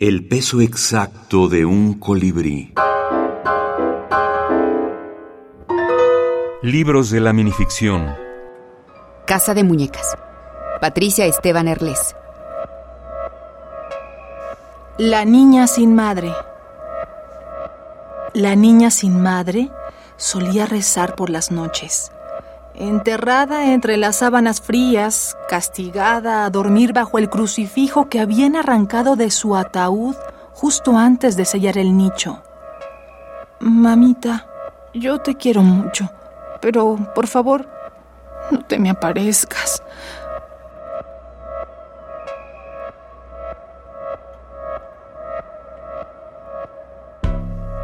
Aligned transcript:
El 0.00 0.28
peso 0.28 0.60
exacto 0.60 1.48
de 1.48 1.64
un 1.64 1.94
colibrí. 1.94 2.72
Libros 6.62 7.10
de 7.10 7.18
la 7.18 7.32
minificción. 7.32 8.14
Casa 9.26 9.54
de 9.54 9.64
Muñecas. 9.64 10.16
Patricia 10.80 11.26
Esteban 11.26 11.66
Erles. 11.66 12.14
La 14.98 15.24
niña 15.24 15.66
sin 15.66 15.96
madre. 15.96 16.32
La 18.34 18.54
niña 18.54 18.92
sin 18.92 19.20
madre 19.20 19.68
solía 20.16 20.66
rezar 20.66 21.16
por 21.16 21.28
las 21.28 21.50
noches. 21.50 22.12
Enterrada 22.80 23.72
entre 23.72 23.96
las 23.96 24.14
sábanas 24.14 24.60
frías, 24.60 25.36
castigada 25.48 26.44
a 26.44 26.50
dormir 26.50 26.92
bajo 26.92 27.18
el 27.18 27.28
crucifijo 27.28 28.08
que 28.08 28.20
habían 28.20 28.54
arrancado 28.54 29.16
de 29.16 29.32
su 29.32 29.56
ataúd 29.56 30.14
justo 30.52 30.96
antes 30.96 31.36
de 31.36 31.44
sellar 31.44 31.76
el 31.76 31.96
nicho. 31.96 32.40
Mamita, 33.58 34.46
yo 34.94 35.18
te 35.18 35.34
quiero 35.34 35.62
mucho, 35.62 36.08
pero 36.60 36.96
por 37.16 37.26
favor, 37.26 37.68
no 38.52 38.60
te 38.60 38.78
me 38.78 38.90
aparezcas. 38.90 39.82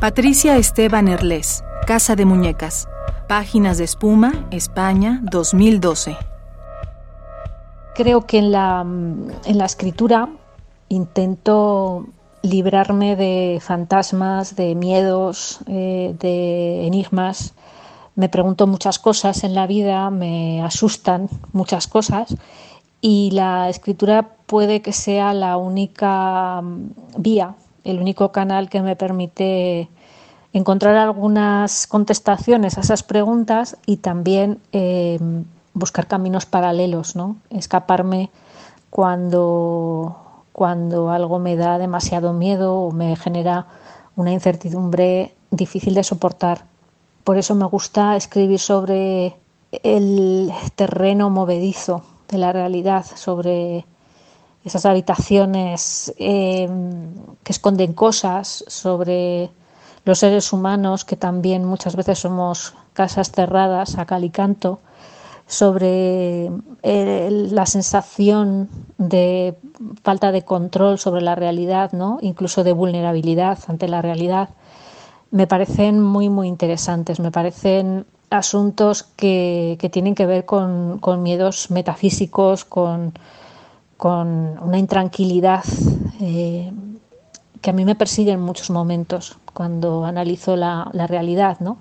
Patricia 0.00 0.56
Esteban 0.56 1.08
Erles, 1.08 1.62
Casa 1.86 2.16
de 2.16 2.24
Muñecas. 2.24 2.88
Páginas 3.28 3.76
de 3.76 3.84
Espuma, 3.84 4.46
España, 4.50 5.20
2012. 5.22 6.16
Creo 7.94 8.24
que 8.24 8.38
en 8.38 8.52
la, 8.52 8.80
en 8.80 9.58
la 9.58 9.66
escritura 9.66 10.30
intento 10.88 12.06
librarme 12.40 13.16
de 13.16 13.58
fantasmas, 13.60 14.56
de 14.56 14.74
miedos, 14.74 15.60
eh, 15.66 16.16
de 16.18 16.86
enigmas. 16.86 17.52
Me 18.14 18.30
pregunto 18.30 18.66
muchas 18.66 18.98
cosas 18.98 19.44
en 19.44 19.54
la 19.54 19.66
vida, 19.66 20.08
me 20.08 20.62
asustan 20.62 21.28
muchas 21.52 21.86
cosas 21.86 22.34
y 23.02 23.30
la 23.32 23.68
escritura 23.68 24.36
puede 24.46 24.80
que 24.80 24.94
sea 24.94 25.34
la 25.34 25.58
única 25.58 26.62
vía, 27.18 27.56
el 27.84 28.00
único 28.00 28.32
canal 28.32 28.70
que 28.70 28.80
me 28.80 28.96
permite 28.96 29.90
encontrar 30.52 30.96
algunas 30.96 31.86
contestaciones 31.86 32.78
a 32.78 32.80
esas 32.80 33.02
preguntas 33.02 33.76
y 33.86 33.98
también 33.98 34.60
eh, 34.72 35.18
buscar 35.74 36.06
caminos 36.06 36.46
paralelos, 36.46 37.16
¿no? 37.16 37.36
escaparme 37.50 38.30
cuando, 38.90 40.16
cuando 40.52 41.10
algo 41.10 41.38
me 41.38 41.56
da 41.56 41.78
demasiado 41.78 42.32
miedo 42.32 42.74
o 42.74 42.90
me 42.90 43.16
genera 43.16 43.66
una 44.16 44.32
incertidumbre 44.32 45.34
difícil 45.50 45.94
de 45.94 46.02
soportar. 46.02 46.64
Por 47.24 47.36
eso 47.36 47.54
me 47.54 47.66
gusta 47.66 48.16
escribir 48.16 48.58
sobre 48.58 49.36
el 49.70 50.50
terreno 50.74 51.30
movedizo 51.30 52.02
de 52.28 52.38
la 52.38 52.52
realidad, 52.52 53.04
sobre 53.04 53.84
esas 54.64 54.84
habitaciones 54.86 56.12
eh, 56.18 56.68
que 57.42 57.52
esconden 57.52 57.92
cosas, 57.92 58.64
sobre 58.66 59.50
los 60.08 60.20
seres 60.20 60.54
humanos, 60.54 61.04
que 61.04 61.16
también 61.16 61.66
muchas 61.66 61.94
veces 61.94 62.20
somos 62.20 62.72
casas 62.94 63.30
cerradas 63.30 63.98
a 63.98 64.06
cal 64.06 64.24
y 64.24 64.30
canto, 64.30 64.80
sobre 65.46 66.50
eh, 66.82 67.28
la 67.30 67.66
sensación 67.66 68.70
de 68.96 69.54
falta 70.02 70.32
de 70.32 70.46
control 70.46 70.98
sobre 70.98 71.20
la 71.20 71.34
realidad, 71.34 71.92
¿no? 71.92 72.18
incluso 72.22 72.64
de 72.64 72.72
vulnerabilidad 72.72 73.58
ante 73.68 73.86
la 73.86 74.00
realidad, 74.00 74.48
me 75.30 75.46
parecen 75.46 76.00
muy, 76.00 76.30
muy 76.30 76.48
interesantes. 76.48 77.20
Me 77.20 77.30
parecen 77.30 78.06
asuntos 78.30 79.02
que, 79.02 79.76
tienen 79.92 80.14
que 80.14 80.24
ver 80.24 80.46
con, 80.46 81.00
miedos 81.22 81.70
metafísicos, 81.70 82.64
con, 82.64 83.12
con 83.98 84.58
una 84.62 84.78
intranquilidad 84.78 85.64
eh, 86.18 86.72
que 87.60 87.70
a 87.70 87.72
mí 87.74 87.84
me 87.84 87.94
persigue 87.94 88.32
en 88.32 88.40
muchos 88.40 88.70
momentos 88.70 89.36
cuando 89.58 90.04
analizo 90.04 90.54
la, 90.54 90.88
realidad, 91.08 91.58
¿no? 91.58 91.78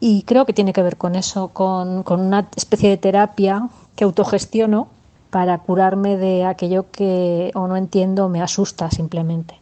Y 0.00 0.22
creo 0.22 0.46
que 0.46 0.54
tiene 0.54 0.72
que 0.72 0.82
ver 0.82 0.96
con 0.96 1.14
eso, 1.14 1.48
con, 1.48 2.04
con 2.04 2.22
una 2.22 2.48
especie 2.56 2.88
de 2.88 2.96
terapia 2.96 3.68
que 3.94 4.04
autogestiono 4.04 4.88
para 5.28 5.58
curarme 5.58 6.16
de 6.16 6.46
aquello 6.46 6.90
que 6.90 7.50
o 7.54 7.68
no 7.68 7.76
entiendo 7.76 8.24
o 8.24 8.28
me 8.30 8.40
asusta 8.40 8.90
simplemente. 8.90 9.60